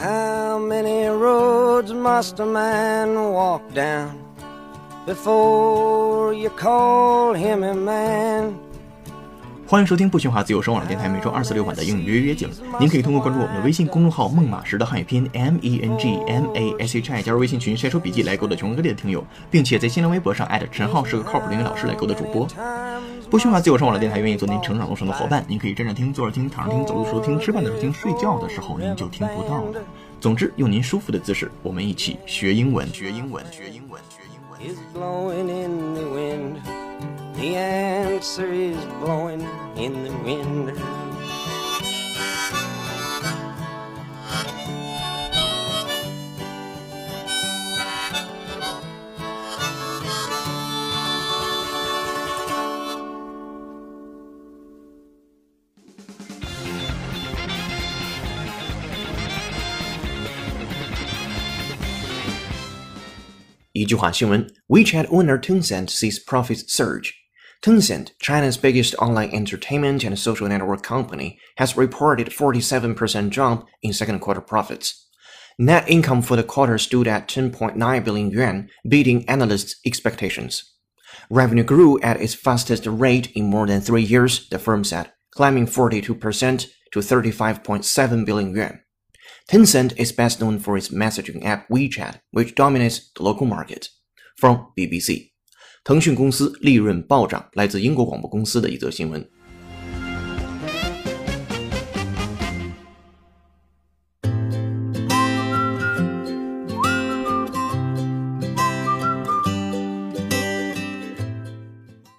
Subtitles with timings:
[0.00, 4.10] How many roads must a man walk down
[5.04, 8.52] before you call him a man?
[9.66, 12.48] 欢迎收听不喧哗自由声网络电台每周二四六晚的英语约约景。
[12.78, 22.46] 您可以通过关注我们的微信公众号“孟马时”的汉语拼音 M E N G M A S H I 加入微信群晒出笔记来勾搭全国各地的听友，并且在新浪微博上艾特陈浩是个靠谱的英语老师来勾搭主播。
[23.30, 29.80] 不需要自由上网的电台愿意做您成长路上的伙伴，您可以站着听、坐着听、躺着听、走路的时候听、吃饭的时候听、睡觉的时候您就听不到了。
[30.20, 34.60] 总之，用您舒服的姿势，我们一起学英文，学英文，学英文，学英文。
[34.60, 36.56] Is blowing in the wind.
[37.36, 39.44] The answer is blowing
[39.76, 40.74] in the wind.
[63.86, 67.14] WeChat owner Tencent sees profits surge.
[67.62, 74.20] Tencent, China's biggest online entertainment and social network company, has reported 47% jump in second
[74.20, 75.06] quarter profits.
[75.58, 80.62] Net income for the quarter stood at 10.9 billion yuan, beating analysts' expectations.
[81.30, 85.66] Revenue grew at its fastest rate in more than three years, the firm said, climbing
[85.66, 88.80] 42% to 35.7 billion yuan.
[89.50, 93.88] Tencent is best known for its messaging app WeChat, which dominates the local market.
[94.36, 95.30] From BBC，
[95.82, 99.26] 腾讯公司利润暴涨，来自英国广播公司的一则新闻。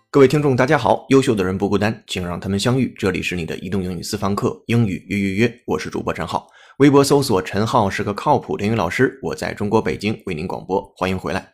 [0.09, 1.05] 各位听众，大家好！
[1.09, 2.91] 优秀的人不孤单，请让他们相遇。
[2.97, 6.47] 这里是你的移动英语私房课，英语约约约，我是主播陈浩。
[6.79, 11.51] 微博搜索“陈浩是个靠谱的英语老师”，我在中国北京为您广播，欢迎回来。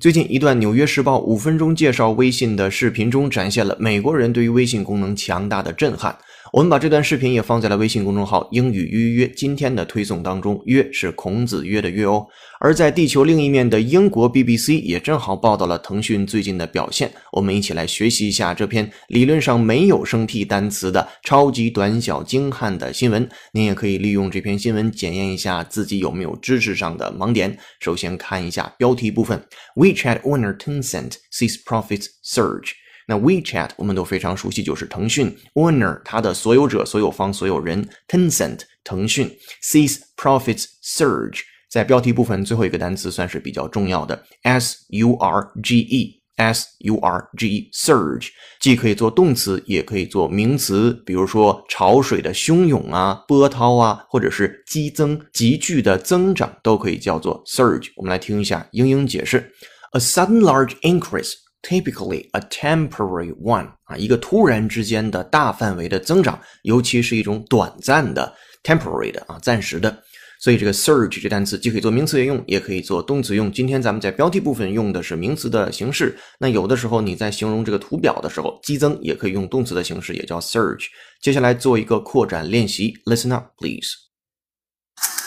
[0.00, 6.18] 最近一段《纽约时报》五分钟介绍微信的视频中，展现了美国人对于微信功能强大的震撼。
[6.52, 10.60] 我们把这段视频也放在了微信公众号“英语约约”今天的推送当中。
[10.66, 12.26] 约是孔子约的约哦。
[12.60, 17.10] 而在地球另一面的英国 BBC 也正好报道了腾讯最近的表现。
[17.32, 23.28] 我们一起来学习一下这篇理论上没有生僻单词的超级短小精悍的新闻。
[23.52, 27.58] 您也可以利用这篇新闻检验一下自己有没有知识上的盲点。
[27.80, 29.42] 首先看一下标题部分
[29.74, 32.85] ：WeChat owner Tencent sees profits surge。
[33.06, 39.30] 那 WeChat 我们都非常熟悉，就是腾讯 owner 它的所有者、所有方、所有人 Tencent 腾讯
[39.62, 41.40] sees profits surge。
[41.70, 48.28] 在标题部分最后一个单词算是比较重要的，s u r g e s u r g e surge，
[48.60, 57.90] 既可以做动词，也可以做名词，比如说潮水的汹涌啊、波涛啊，或者是激增、急剧的增长，都可以叫做 surge。
[57.96, 59.50] 我们来听一下英英解释
[59.92, 61.32] ：A sudden large increase。
[61.62, 70.02] Typically a temporary one 啊，一个突然之间的大范围的增长，尤其是一种短暂的 temporary 的啊，暂时的。
[70.38, 73.50] 所以这个 surge 这单词既可以做名词用，也可以做动词用。
[73.50, 76.16] 今天咱们在标题部分用的是名词的形式。
[76.38, 80.84] 那有的时候你在形容这个图表的时候，激增也可以用动词的形式，也叫 surge。
[81.22, 83.88] 接下来做一个扩展练习，Listen up, please.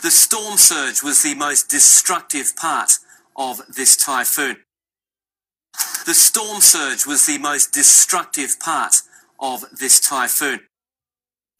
[0.01, 2.97] The storm surge was the most destructive part
[3.33, 4.68] of this typhoon.
[6.04, 9.00] The storm surge was the most destructive part
[9.36, 10.60] of this typhoon.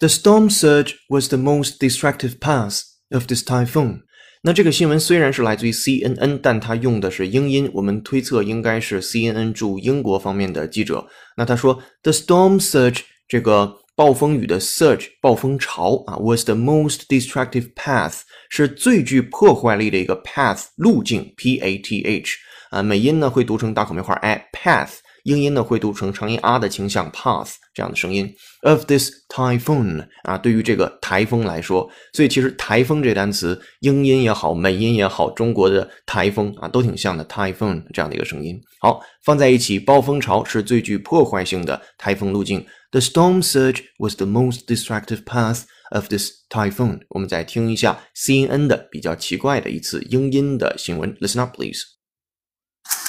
[0.00, 4.02] The storm surge was the most destructive part of this typhoon.
[4.42, 11.08] 那这个新闻虽然是来自于 CNN，但它用的是英音，我们推测应该是 CNN 驻英国方面的记者。
[11.38, 18.20] 那他说，The storm surge 这个暴风雨的 surge 暴风潮啊，was the most destructive path
[18.50, 22.32] 是最具破坏力的一个 path 路径 p a t h
[22.69, 24.97] 啊，美音呢会读成大口梅花 i path。
[25.25, 28.33] 英音呢会读成长音 r 的倾向 path 这样的声音。
[28.61, 38.59] Of this typhoon 啊，对于这个台风来说，所以其实台风这单词，英音也好，美音也好，中国的台风啊都挺像的 typhoon 这样的一个声音。
[38.79, 42.65] 好，放在一起，暴风潮是最具破坏性的台风路径。
[42.91, 47.01] The storm surge was the most destructive path of this typhoon。
[47.09, 51.13] 我们再听一下 CNN 的比较奇怪的一次英音的新闻。
[51.17, 51.98] Listen up, please.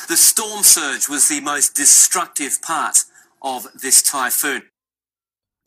[0.09, 3.03] The storm surge was the most destructive part
[3.39, 4.63] of this typhoon.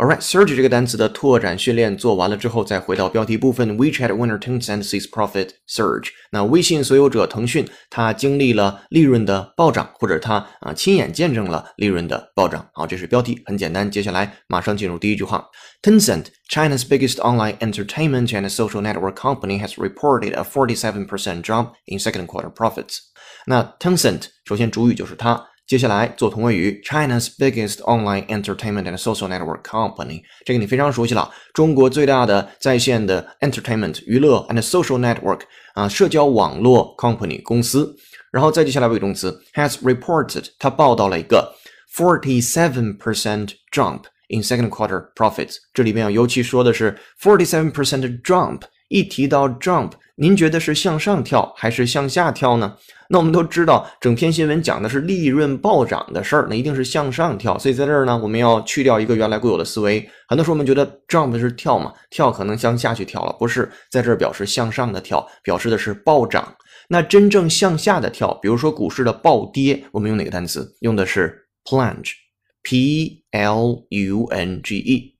[0.00, 3.76] Alright, surge 这个单词的拓展训练做完了之后，再回到标题部分。
[3.76, 6.10] WeChat winner Tencent sees profit surge。
[6.30, 12.70] 那微信所有者腾讯，它经历了利润的暴涨，或者它啊亲眼见证了利润的暴涨。
[12.74, 13.90] 好，这是标题，很简单。
[13.90, 15.44] 接下来马上进入第一句话。
[15.82, 22.28] Tencent, China's biggest online entertainment and social network company, has reported a 47% jump in second
[22.28, 22.98] quarter profits.
[23.46, 25.44] 那 Tencent 首先主语就是它。
[25.66, 31.30] 接下来做同位语，China's biggest online entertainment and social network company，这个你非常熟悉了。
[31.52, 35.40] 中国最大的在线的 entertainment 娱乐 and social network
[35.74, 37.94] 啊，社交网络 company 公司。
[38.32, 41.54] 然后再接下来为动词，has reported，它报道了一个
[41.94, 45.56] forty seven percent jump in second quarter profits。
[45.74, 48.62] 这里边啊，尤其说的是 forty seven percent jump。
[48.93, 52.77] 一提到 jump，您觉得是向上跳还是向下跳呢？
[53.09, 57.57] 那我们都知道，整篇新闻讲的是利润暴涨的事儿，那一定是向上跳。
[57.57, 60.07] 所以在这儿呢，我们要去掉一个原来固有的思维。
[60.27, 66.55] 很多时候我们觉得 jump 是跳嘛，跳可能向下去跳了，不是，在这儿表示向上的跳，表示的是暴涨。
[66.89, 70.75] 那真正向下的跳，比如说股市的暴跌，我们用哪个单词？
[70.81, 75.12] 用的是 plunge，p l u n g e。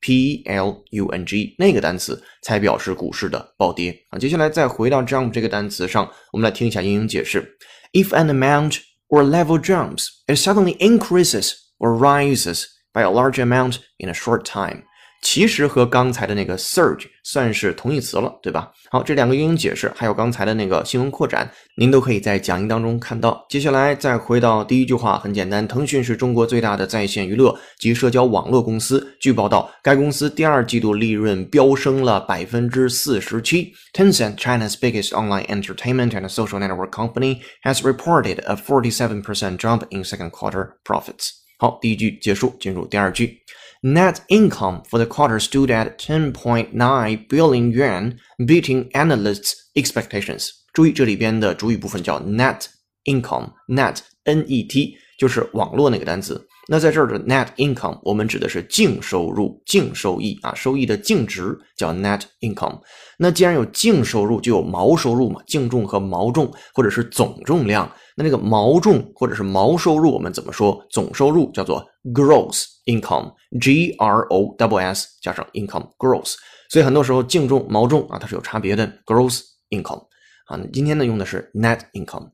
[0.00, 4.18] P L U N G 那个单词才表示股市的暴跌啊。
[4.18, 7.56] 接下来再回到 jump 这个单词上，我们来听一下英英解释：
[7.92, 14.08] If an amount or level jumps, it suddenly increases or rises by a large amount in
[14.08, 14.84] a short time.
[15.21, 18.71] 其实和刚才的那个 surge 算是同义词了，对吧？
[18.89, 23.45] 好，这两个英英解释，还有刚才的那个新闻扩展，您都可以在讲义当中看到。
[23.47, 29.15] 接下来再回到第一句话，很简单，腾讯是中国最大的在线娱乐及社交网络公司。
[29.21, 33.71] 据报道，该公司第二季度利润飙升了百分之四十七。
[33.93, 40.03] Tencent, China's biggest online entertainment and social network company, has reported a forty-seven percent jump in
[40.03, 41.29] second quarter profits.
[41.59, 43.37] 好，第一句结束，进入第二句。
[43.82, 50.50] Net income for the quarter stood at 10.9 billion yuan, beating analysts' expectations.
[50.72, 52.66] 注意这里边的主语部分叫 net
[53.04, 56.46] income，net n e t 就是网络那个单词。
[56.67, 62.79] 那在这儿的 net income，我们指的是净收入、净收益啊，收益的净值叫 net income。
[63.17, 67.91] 那既然有净收入，就有毛收入嘛，净重和毛重，或者是总重量。
[68.15, 70.79] 那这个毛重或者是毛收入，我们怎么说？
[70.91, 76.35] 总收入叫做 gross income，G R O W S 加上 income，gross。
[76.69, 78.87] 所以很多时候净重、毛重啊，它是有差别的。
[79.05, 79.41] gross
[79.71, 80.03] income
[80.45, 82.29] 啊，那今天呢用的是 net income。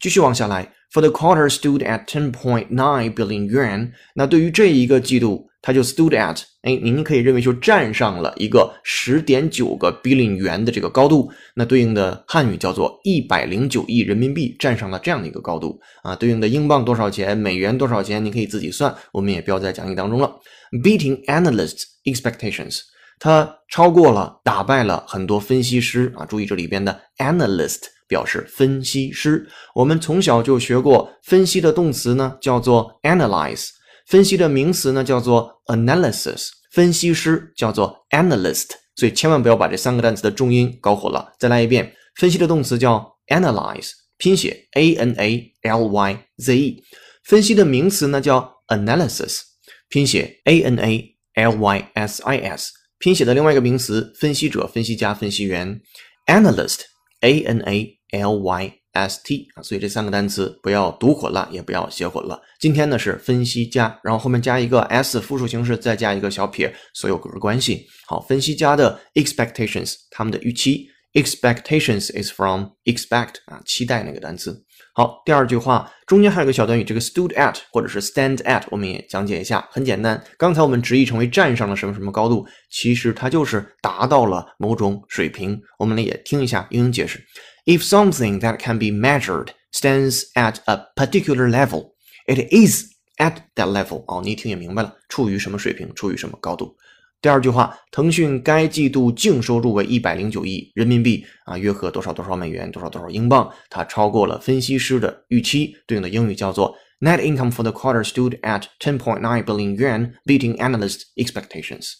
[0.00, 3.92] 继续往下来，for the quarter stood at ten point nine billion yuan。
[4.14, 5.48] 那对于这一个季度。
[5.64, 20.34] 它就 stood at，哎，您可以认为就站上了一个十点九个 billion 元的这个高度，那对应的汉语叫做一百零九亿人民币站上了这样的一个高度啊，对应的英镑多少钱，美元多少钱，你可以自己算，我们也标在讲义当中了。
[20.82, 22.80] Beating analysts' expectations，
[23.22, 33.68] 它超过了，打败了很多分析师啊，注意这里边的 analyst 表示分析师，我们从小就学过分析的动词呢，叫做 analyze。
[34.08, 41.32] 分析的名词呢叫做 analysis，分析师叫做 analyst，所以千万不要把这三个单词的重音搞混了。
[41.38, 46.82] 再来一遍，分析的动词叫 analyze，拼写 a n a l y z e，
[47.22, 49.42] 分析的名词呢叫 analysis，
[49.88, 52.72] 拼写 a n a l y s i s，
[53.02, 55.80] 拼写的另外一个名词分析者、分析家、分析员
[56.26, 56.82] analyst
[57.20, 58.72] a n a l y。
[58.94, 62.38] st 啊，所以这三个单词不要读混了，也不要写混了。
[62.60, 67.86] 今天呢是分析家，然后后面加一个 s 复数形式，再加一个小撇，所有格关系。
[68.06, 70.86] 好，分析家的 expectations，他们的预期。
[71.14, 74.62] expectations is from expect 啊，期待那个单词。
[74.94, 80.22] 好，第二句话中间还有个小短语，这个 stood at 或者是 stand at，我们也讲解一下，很简单。
[80.36, 85.58] 刚才我们直译成为站上了什么什么高度，其实它就是达到了某种水平。
[85.78, 87.24] 我们来也听一下英英解释。
[87.64, 91.92] If something that can be measured stands at a particular level,
[92.26, 94.04] it is at that level。
[94.06, 96.76] 哦，你一听也明白了，处于什么水平，处于什么高度。
[97.22, 105.72] 第二句话，腾讯该季度净收入为一百零九亿人民币啊，约合多少多少美元，多少多少英镑，它超过了分析师的预期。
[105.86, 111.92] 对应的英语叫做 Net income for the quarter stood at 10.9 billion yuan, beating analyst expectations.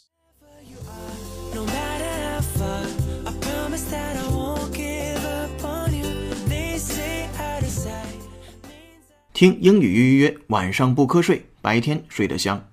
[9.32, 12.71] 听英语约约约，晚上不瞌睡，白天睡得香。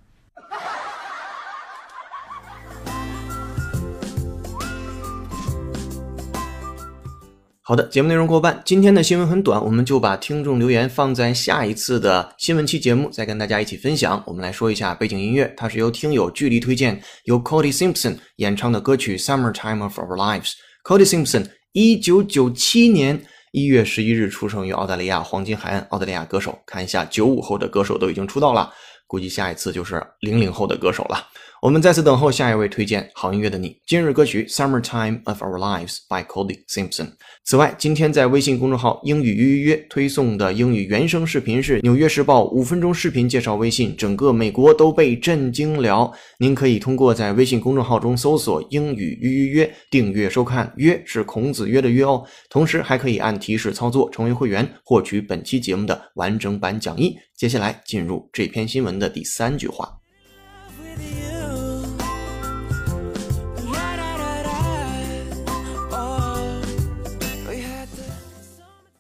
[7.69, 14.23] 好的，节目内容过半，今天的新闻很短，我们就把听众留言放在下一次的新闻期节目再跟大家一起分享。
[14.25, 20.49] 我们来说一下背景音乐，它是由听友距离推荐，由 Cody Simpson 演唱的歌曲《Summertime of Our Lives》。
[20.83, 23.21] Cody Simpson 一九九七年
[23.51, 26.57] 一月十一日出生于澳大利亚黄金海岸，澳大利亚歌手。
[26.65, 28.73] 看一下九五后的歌手都已经出道了，
[29.05, 31.23] 估计下一次就是零零后的歌手了。
[31.61, 33.75] 我们再次等候下一位推荐好音乐的你。
[33.85, 37.09] 今日歌曲《Summertime of Our Lives》by Cody Simpson。
[37.43, 46.09] 此外，今天在微信公众号“英语约约约”推送的英语原声视频是《纽约时报》五分钟视频介绍微信，整个美国都被震惊了。
[46.37, 52.23] 您可以通过在微信公众号中搜索“英语约约约”订阅收看，约是孔子约的约哦。
[52.49, 57.17] 同时还可以按提示操作成为会员，获取本期节目的完整版讲义。
[57.35, 59.89] 接下来进入这篇新闻的第三句话。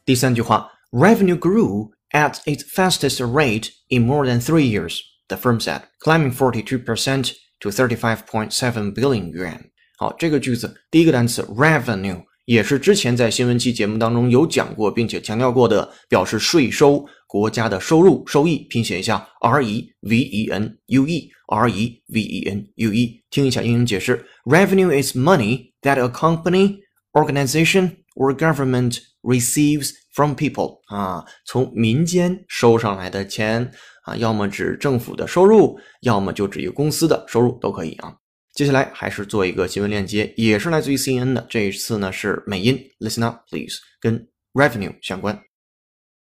[0.08, 6.32] 第三句话，Revenue grew at its fastest rate in more than three years, the firm said, climbing
[6.32, 9.60] 42% to 35.7 billion yuan.
[9.96, 18.66] 好，这个句子第一个单词 revenue 也是之前在新闻期节目当中有讲过，并且强调过的，表示税收、国家的收入、收益。
[18.68, 25.16] 拼写一下 r e v e n u e r e v e n u e，听一下英英解释：Revenue is
[25.16, 26.80] money that a company,
[27.12, 33.72] organization or government receives from people 啊，从民间收上来的钱
[34.04, 38.14] 啊，要么指政府的收入，要么就指一个公司的收入都可以啊。
[38.52, 45.42] 接下来还是做一个新闻链接，也是来自于 CNN 的，这一次呢是美音，Listen up please，跟 revenue 相关。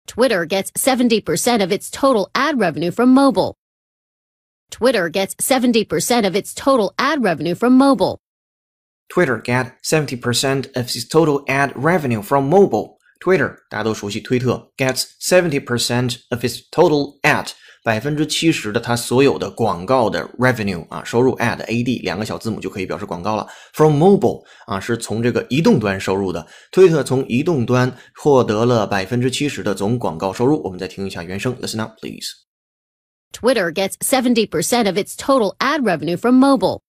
[0.07, 3.55] Twitter gets 70% of its total ad revenue from mobile.
[4.71, 8.19] Twitter gets 70% of its total ad revenue from mobile.
[9.09, 12.97] Twitter get 70% of its total ad revenue from mobile.
[13.19, 17.47] Twitter 大家都熟悉，推特 gets 70% of its total ad
[17.83, 23.47] 百分之七十的它所有的广告的 revenue 啊收入 ad ad 两个小字母就可以表示广告了。
[23.73, 30.61] From mobile 啊是从这个移动端收入的，推特从移动端获得了百分之七十的总广告收入。
[30.63, 32.27] 我们再听一下原声，Listen up, please.
[33.31, 36.81] Twitter gets 70% of its total ad revenue from mobile.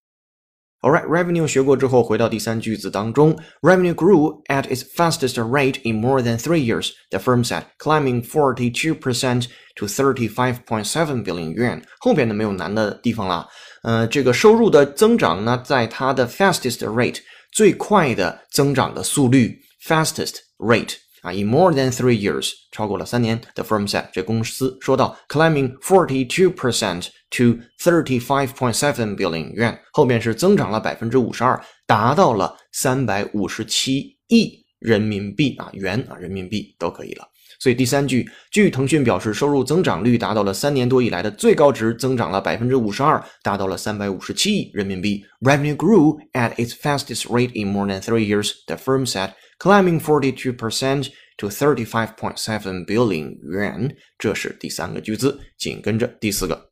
[0.83, 6.91] Alright, revenue 学过之后，回到第三句子当中，revenue grew at its fastest rate in more than three years.
[7.11, 11.83] The firm said, climbing 42% to 35.7 billion yuan.
[11.99, 13.49] 后边的没有难的地方了。
[13.83, 17.19] 呃，这个收入的增长呢，在它的 fastest rate
[17.53, 23.40] 最快的增长的速率 fastest rate 啊，in more than three years 超过了三年。
[23.56, 37.28] The firm said，这公司说到，climbing forty two percent to thirty five point seven billion yuan，后面是增长了百分之五十二，达到了三百五十七亿人民币啊，元啊，人民币都可以了。
[37.60, 45.24] 所以第三句，据腾讯表示，收入增长率达到了三年多以来的最高值，增长了百分之五十二，达到了三百五十七亿人民币。
[45.42, 50.33] Revenue grew at its fastest rate in more than three years, the firm said, climbing forty
[50.33, 53.91] two percent to thirty five point seven billion yuan。
[54.19, 56.71] 这是第三个句子，紧跟着第四个。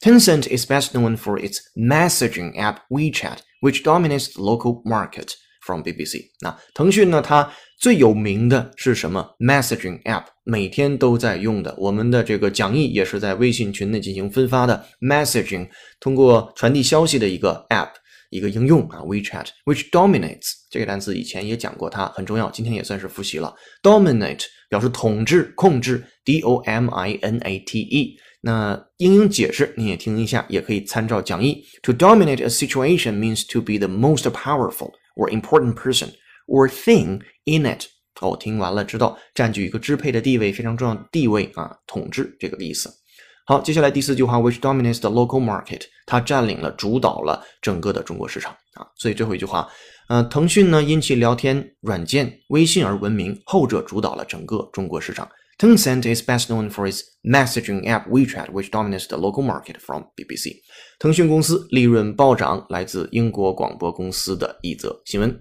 [0.00, 5.32] Tencent is best known for its messaging app WeChat, which dominates the local market.
[5.66, 7.22] From BBC，那腾讯呢？
[7.22, 9.34] 它最有名的是什么？
[9.38, 11.74] Messaging app，每天都在用的。
[11.78, 14.84] 我们的这个讲义也是在微信群内进行分发的。
[15.00, 17.92] Messaging 通过传递消息的一个 app，
[18.28, 23.55] 一个应用啊，WeChat，which dominates 这个单词以前也讲过，它很重要，今天也算是复习了。
[23.81, 28.17] Dominate 表示统治、控制，D O M I N A T E。
[28.41, 31.65] 那英英解释你也听一下，也可以参照讲义。
[31.83, 34.91] To dominate a situation means to be the most powerful.
[35.19, 36.13] or important person
[36.47, 37.87] or thing in it。
[38.21, 42.91] 哦，听完了知道占据一个支配的地位，非常重要的地位啊，统治这个意思。
[43.45, 48.85] 好，接下来第四句话，which dominates the local market，它占领了、主导了整个的中国市场啊。
[48.97, 49.67] 所以最后一句话，
[50.09, 55.29] 呃，腾讯呢因其聊天软件微信而闻名，后者主导了整个中国市场。
[55.59, 59.75] Tencent is best known for its messaging app WeChat, which dominates the local market.
[59.79, 60.55] From BBC，
[60.97, 65.39] 腾讯公司利润暴涨，来自英国广播公司的一则新闻。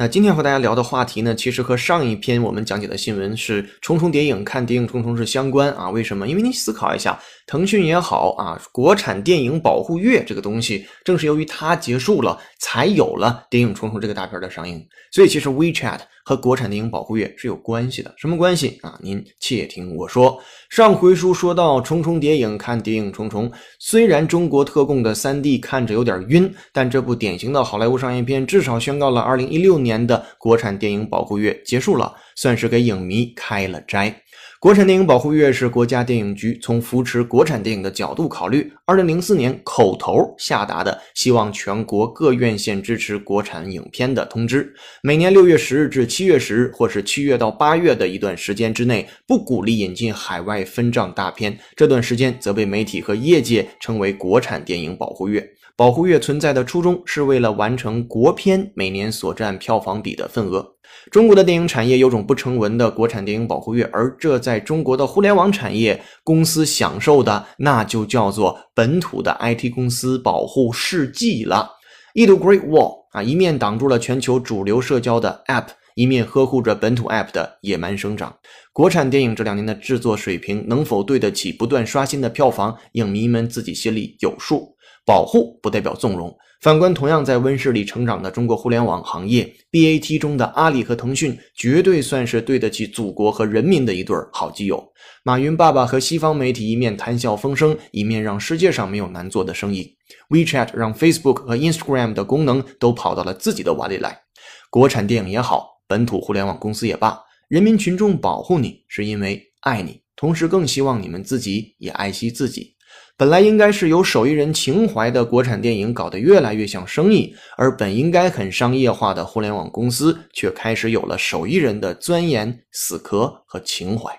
[0.00, 5.90] 那今天和大家聊的话题呢，其实和上一篇我们讲解的新闻是重重叠影，看谍影重重是相关啊。
[5.90, 6.28] 为什么？
[6.28, 14.86] 因为你思考一下，腾讯也好啊，国产电影保护月这个东西，正是由于它结束了，才有了谍影重重这个大片的上映。
[15.10, 18.12] 所以其实 WeChat 和国产电影保护月是有关系的。
[18.18, 18.98] 什么关系啊？
[19.02, 20.38] 您且听我说。
[20.68, 34.14] 上回书说到，重重谍影看谍影重重，虽然中国特供的三 D 看着有点晕，但这部典型的好莱坞商业片至少宣告了2016年的国产电影保护月结束了，算是给影迷开了斋。
[34.60, 44.74] 国产电影保护月是国家电影局从扶持国产电影的角度考虑，二零零四年口头下达的，希望全国各院线支持国产影片的通知。
[45.00, 51.56] 每年六月十日至七月十日，或是七月到八月的一段时间之内，不鼓励引进海外分账大片。
[51.76, 55.48] 这段时间则被媒体和业界称为国产电影保护月。
[55.78, 60.74] 保护月存在的初衷是为了完成国片每年所占票房比的份额。
[61.12, 71.70] 中国的电影产业有种不成文的国产电影保护月，而这在中国的互联网产业公司享受的，那就叫做本土的 IT 公司保护世纪了。
[72.12, 78.36] 一堵 Great Wall 啊，一面挡住了全球主流社交的 App，一面呵护着本土 App 的野蛮生长。
[78.72, 84.74] 国产电影这两年的制作水平能否对得起不断刷新的票房，影迷们自己心里有数。
[85.08, 86.36] 保护不代表纵容。
[86.60, 94.86] 反观同样在温室里成长的中国互联网行业，BAT 中的阿里和腾讯绝对算是对得起祖国和人民的一对好基友。
[95.24, 99.96] 马云爸爸和西方媒体一面谈笑风生，一面让世界上没有难做的生意。
[100.28, 104.20] WeChat 让 Facebook 和 Instagram 的功能都跑到了自己的碗里来。
[104.68, 112.74] 国产电影也好，本土互联网公司也罢，人民群众保护你是因为爱你，同时更希望你们自己也爱惜自己。
[113.18, 124.16] 本来应该是有手艺人情怀的国产电影搞得越来越像生意，而本应该很商业化的互联网公司却开始有了手艺人的钻研、死磕和情怀。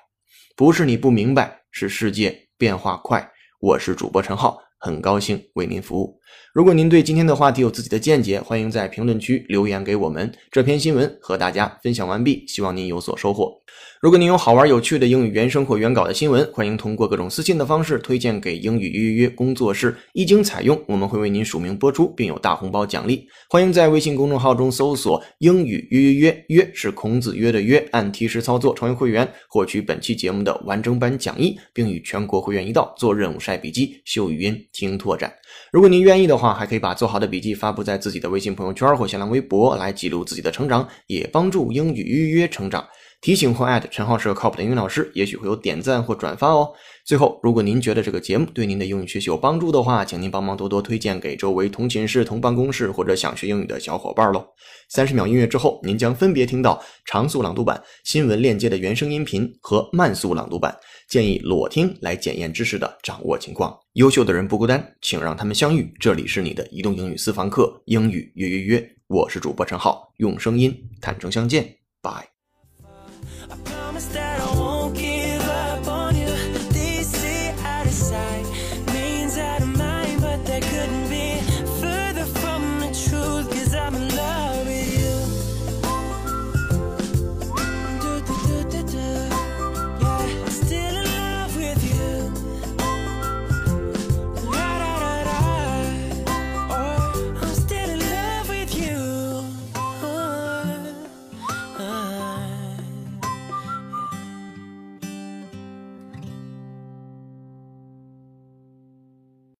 [0.53, 3.25] 不是你不明白，是世界变化快。
[3.61, 6.18] 我是主播陈浩，很高兴为您服务。
[6.53, 10.31] 如果您对今天的话题有自己的见解，欢迎在评论区留言给我们。
[10.51, 13.53] 这篇新闻和大家分享完毕，希望您有所收获。
[14.01, 19.95] 如果您有好玩有趣的英语原声或原稿的新闻，欢迎通过各种私信的方式推荐给英语约约约工作室。
[20.13, 23.27] 一经采用，我们会为您署名播出，并有大红包奖励。
[23.49, 35.31] 欢迎在微信公众号中搜索“英语约约约”，约是孔子约的约，按提示操作成为会员，获取本期节目的完整版讲义，并与全国会员一道做任务、晒笔记、秀语音、听拓展。
[35.71, 42.83] 如果您愿意的话，还可以把做好的笔记发布在自己的微信朋友圈或新浪微博，来记录自己的成长，也帮助英语预约成长。
[43.21, 46.69] 提醒或艾特陈浩是个靠谱的英语老师，也许会有点赞或转发哦。
[47.05, 54.43] 最后，如果您觉得这个节目对您的英语学习有帮助的话，请您帮忙多多推荐给周围同寝室、同办公室或者想学英语的小伙伴喽。
[54.87, 60.73] 三十秒音乐之后，您将分别听到长速朗读版、新闻链接的原声音频和慢速朗读版。
[61.09, 63.77] 建议裸听来检验知识的掌握情况。
[63.93, 65.91] 优秀的人不孤单，请让他们相遇。
[65.99, 68.95] 这里是你的移动英语私房课，英语约约约。
[69.07, 71.63] 我是主播陈浩，用声音坦诚相见
[72.03, 72.38] ，Bye。